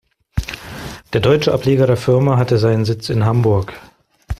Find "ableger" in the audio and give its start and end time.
1.53-1.85